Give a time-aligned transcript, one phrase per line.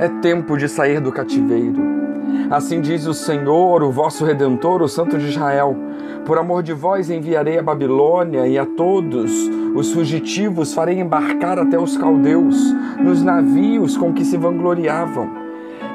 [0.00, 1.82] É tempo de sair do cativeiro.
[2.50, 5.76] Assim diz o Senhor, o vosso redentor, o Santo de Israel:
[6.24, 9.32] Por amor de vós enviarei a Babilônia e a todos
[9.74, 12.56] os fugitivos farei embarcar até os caldeus,
[13.00, 15.28] nos navios com que se vangloriavam.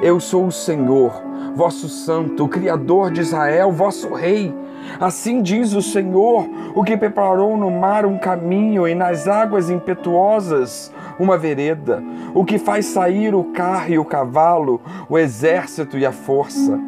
[0.02, 1.14] Eu sou o Senhor,
[1.56, 4.54] vosso Santo, o Criador de Israel, vosso Rei.
[5.00, 6.46] Assim diz o Senhor,
[6.76, 12.04] o que preparou no mar um caminho e nas águas impetuosas uma vereda,
[12.34, 16.80] o que faz sair o carro e o cavalo, o exército e a força.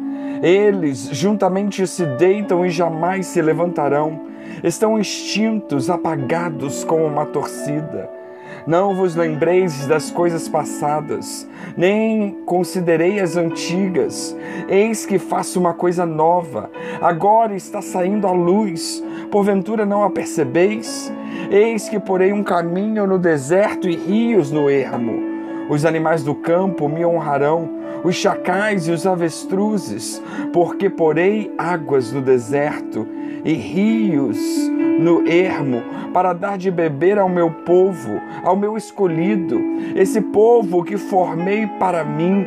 [0.42, 4.20] Eles juntamente se deitam e jamais se levantarão,
[4.62, 8.15] estão extintos, apagados como uma torcida.
[8.66, 14.36] Não vos lembreis das coisas passadas, nem considerei as antigas.
[14.68, 16.68] Eis que faço uma coisa nova,
[17.00, 19.00] agora está saindo a luz.
[19.30, 21.12] Porventura não a percebeis?
[21.48, 25.22] Eis que porei um caminho no deserto e rios no ermo.
[25.70, 27.70] Os animais do campo me honrarão,
[28.02, 30.20] os chacais e os avestruzes,
[30.52, 33.06] porque porei águas no deserto
[33.44, 39.60] e rios no ermo, para dar de beber ao meu povo, ao meu escolhido,
[39.94, 42.46] esse povo que formei para mim,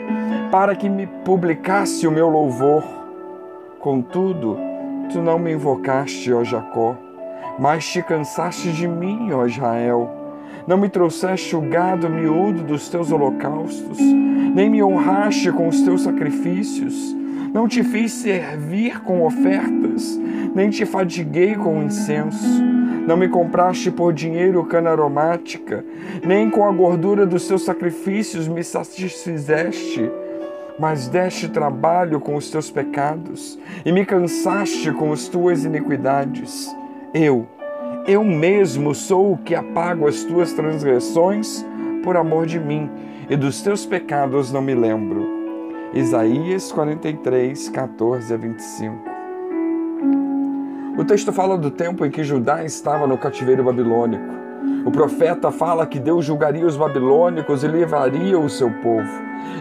[0.52, 2.83] para que me publicasse o meu louvor.
[3.80, 4.58] Contudo,
[5.11, 6.95] tu não me invocaste, ó Jacó,
[7.58, 10.09] mas te cansaste de mim, ó Israel.
[10.67, 16.02] Não me trouxeste o gado miúdo dos teus holocaustos, nem me honraste com os teus
[16.02, 17.19] sacrifícios.
[17.53, 20.19] Não te fiz servir com ofertas,
[20.53, 22.64] nem te fatiguei com incenso.
[23.08, 25.83] Não me compraste por dinheiro cana aromática,
[26.23, 30.11] nem com a gordura dos teus sacrifícios me satisfizeste.
[30.78, 36.73] Mas deste trabalho com os teus pecados e me cansaste com as tuas iniquidades.
[37.13, 37.47] Eu,
[38.08, 41.66] eu mesmo sou o que apago as tuas transgressões
[42.03, 42.89] por amor de mim,
[43.30, 45.39] e dos teus pecados não me lembro.
[45.94, 48.95] Isaías 43, 14 a 25.
[51.00, 54.24] O texto fala do tempo em que Judá estava no cativeiro babilônico.
[54.86, 59.09] O profeta fala que Deus julgaria os babilônicos e levaria o seu povo.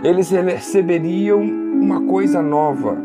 [0.05, 2.99] Eles receberiam uma coisa nova,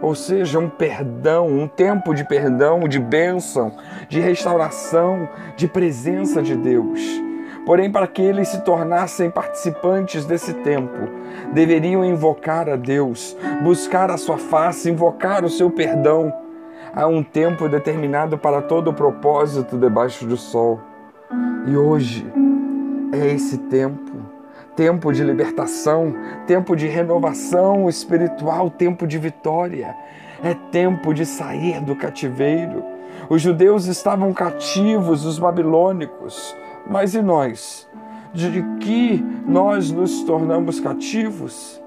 [0.00, 3.70] ou seja, um perdão, um tempo de perdão, de bênção,
[4.08, 7.25] de restauração, de presença de Deus.
[7.66, 11.10] Porém, para que eles se tornassem participantes desse tempo,
[11.52, 16.32] deveriam invocar a Deus, buscar a sua face, invocar o seu perdão
[16.96, 20.80] Há um tempo determinado para todo o propósito debaixo do sol.
[21.66, 22.26] E hoje
[23.12, 24.16] é esse tempo
[24.74, 26.14] tempo de libertação,
[26.46, 29.94] tempo de renovação espiritual, tempo de vitória.
[30.42, 32.82] É tempo de sair do cativeiro.
[33.28, 36.54] Os judeus estavam cativos, os babilônicos.
[36.90, 37.88] Mas e nós?
[38.32, 41.80] De que nós nos tornamos cativos?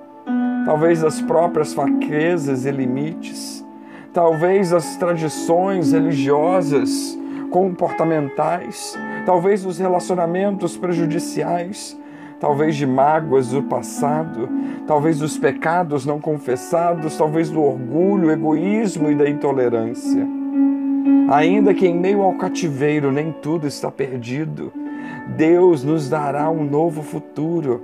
[0.65, 3.65] Talvez das próprias fraquezas e limites
[4.13, 7.17] talvez as tradições religiosas,
[7.51, 11.99] comportamentais, talvez os relacionamentos prejudiciais,
[12.39, 14.49] talvez de mágoas do passado,
[14.87, 20.27] talvez dos pecados não confessados, talvez do orgulho, egoísmo e da intolerância.
[21.29, 24.71] Ainda que em meio ao cativeiro nem tudo está perdido,
[25.35, 27.83] Deus nos dará um novo futuro.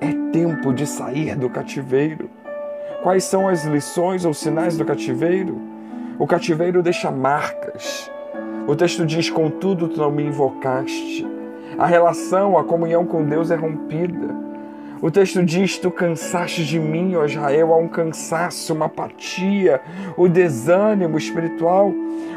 [0.00, 2.28] É tempo de sair do cativeiro.
[3.02, 5.60] Quais são as lições ou sinais do cativeiro?
[6.18, 8.10] O cativeiro deixa marcas.
[8.66, 11.26] O texto diz: Contudo, tu não me invocaste.
[11.78, 14.45] A relação, a comunhão com Deus é rompida.
[15.00, 17.74] O texto diz: Tu cansaste de mim, ó Israel.
[17.74, 19.80] Há um cansaço, uma apatia,
[20.16, 21.92] o desânimo espiritual.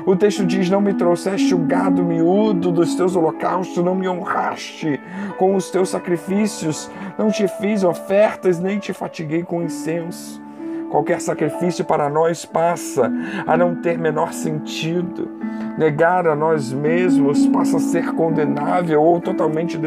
[0.06, 5.00] O texto diz: Não me trouxeste o gado miúdo dos teus holocaustos, não me honraste
[5.38, 10.42] com os teus sacrifícios, não te fiz ofertas, nem te fatiguei com incenso.
[10.90, 13.12] Qualquer sacrifício para nós passa
[13.46, 15.30] a não ter menor sentido.
[15.78, 19.80] Negar a nós mesmos passa a ser condenável ou totalmente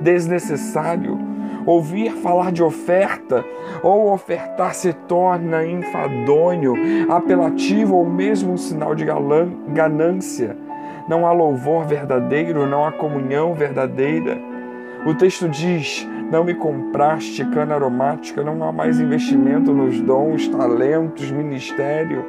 [0.00, 1.37] desnecessário.
[1.68, 3.44] Ouvir falar de oferta
[3.82, 6.72] ou ofertar se torna enfadonho,
[7.12, 10.56] apelativo ou mesmo um sinal de ganância.
[11.06, 14.38] Não há louvor verdadeiro, não há comunhão verdadeira.
[15.04, 21.30] O texto diz: não me compraste cana aromática, não há mais investimento nos dons, talentos,
[21.30, 22.24] ministério.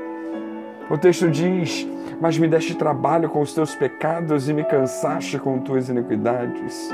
[0.89, 1.87] O texto diz:
[2.19, 6.89] Mas me deste trabalho com os teus pecados e me cansaste com tuas iniquidades.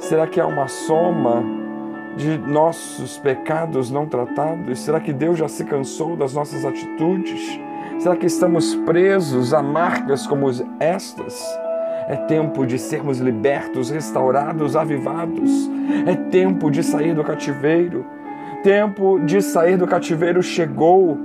[0.00, 1.44] Será que há uma soma
[2.16, 4.80] de nossos pecados não tratados?
[4.80, 7.60] Será que Deus já se cansou das nossas atitudes?
[7.98, 10.50] Será que estamos presos a marcas como
[10.80, 11.44] estas?
[12.08, 15.70] É tempo de sermos libertos, restaurados, avivados.
[16.06, 18.04] É tempo de sair do cativeiro.
[18.62, 21.18] Tempo de sair do cativeiro chegou.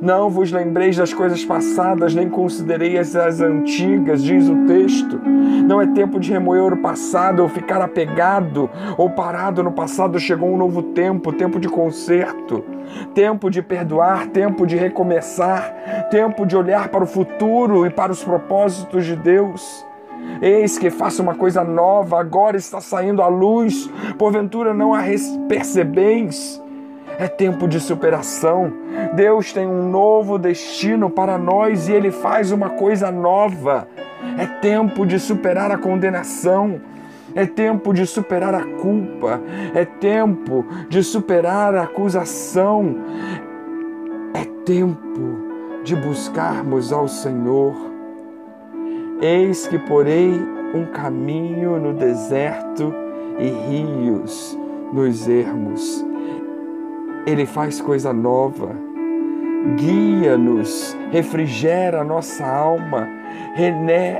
[0.00, 5.18] Não vos lembreis das coisas passadas, nem considereis as antigas, diz o texto.
[5.66, 10.20] Não é tempo de remoer o passado ou ficar apegado ou parado no passado.
[10.20, 12.62] Chegou um novo tempo, tempo de conserto,
[13.14, 18.22] tempo de perdoar, tempo de recomeçar, tempo de olhar para o futuro e para os
[18.22, 19.86] propósitos de Deus.
[20.42, 25.02] Eis que faça uma coisa nova, agora está saindo à luz, porventura não a
[25.48, 26.62] percebeis.
[27.18, 28.72] É tempo de superação.
[29.14, 33.88] Deus tem um novo destino para nós e Ele faz uma coisa nova.
[34.38, 36.80] É tempo de superar a condenação.
[37.34, 39.40] É tempo de superar a culpa.
[39.74, 42.96] É tempo de superar a acusação.
[44.34, 45.46] É tempo
[45.84, 47.74] de buscarmos ao Senhor.
[49.22, 50.34] Eis que porei
[50.74, 52.92] um caminho no deserto
[53.38, 54.58] e rios
[54.92, 56.04] nos ermos.
[57.26, 58.70] Ele faz coisa nova.
[59.76, 63.08] Guia-nos, refrigera nossa alma,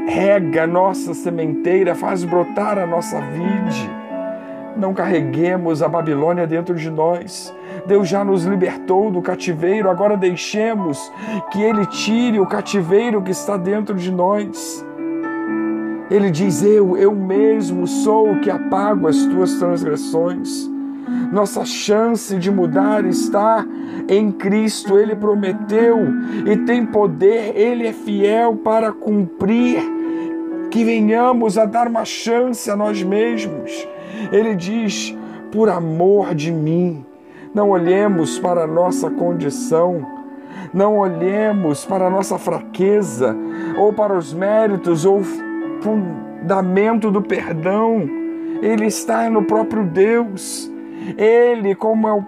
[0.09, 3.89] rega nossa sementeira, faz brotar a nossa vide.
[4.77, 7.55] Não carreguemos a Babilônia dentro de nós.
[7.87, 11.13] Deus já nos libertou do cativeiro, agora deixemos
[11.53, 14.85] que Ele tire o cativeiro que está dentro de nós.
[16.11, 20.76] Ele diz: Eu, eu mesmo sou o que apago as tuas transgressões.
[21.33, 23.67] Nossa chance de mudar está
[24.09, 24.99] em Cristo.
[24.99, 25.99] Ele prometeu
[26.47, 29.83] e tem poder, ele é fiel para cumprir.
[30.71, 33.89] Que venhamos a dar uma chance a nós mesmos.
[34.31, 35.17] Ele diz:
[35.51, 37.05] por amor de mim,
[37.55, 40.07] não olhemos para a nossa condição,
[40.75, 43.35] não olhemos para a nossa fraqueza,
[43.79, 45.23] ou para os méritos, ou
[45.81, 48.07] fundamento do perdão.
[48.61, 50.71] Ele está no próprio Deus.
[51.17, 52.25] Ele, como é o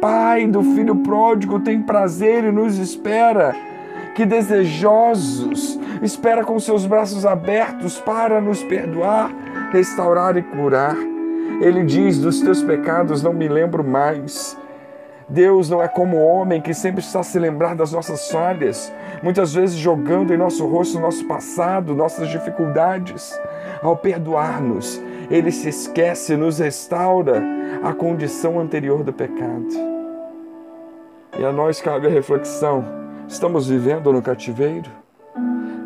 [0.00, 3.54] Pai do filho pródigo, tem prazer e nos espera.
[4.14, 9.30] Que desejosos, espera com seus braços abertos para nos perdoar,
[9.72, 10.96] restaurar e curar.
[11.60, 14.56] Ele diz: Dos teus pecados não me lembro mais.
[15.28, 18.92] Deus não é como o homem que sempre está a se lembrar das nossas falhas,
[19.22, 23.38] muitas vezes jogando em nosso rosto nosso passado, nossas dificuldades.
[23.82, 25.00] Ao perdoar-nos,
[25.30, 27.42] ele se esquece, nos restaura
[27.82, 29.66] a condição anterior do pecado.
[31.38, 32.84] E a nós cabe a reflexão:
[33.28, 34.90] estamos vivendo no cativeiro?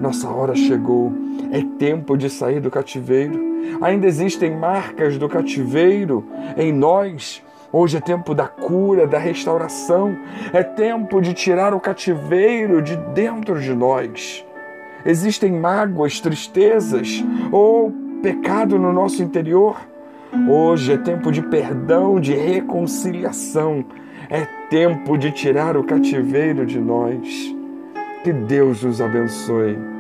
[0.01, 1.13] Nossa hora chegou,
[1.53, 3.53] é tempo de sair do cativeiro.
[3.81, 6.27] Ainda existem marcas do cativeiro
[6.57, 7.43] em nós.
[7.73, 10.15] Hoje é tempo da cura, da restauração.
[10.53, 14.45] É tempo de tirar o cativeiro de dentro de nós.
[15.07, 17.91] Existem mágoas, tristezas ou
[18.23, 19.81] pecado no nosso interior.
[20.49, 23.85] Hoje é tempo de perdão, de reconciliação.
[24.29, 27.57] É tempo de tirar o cativeiro de nós.
[28.23, 29.92] Que Deus nos abençoe.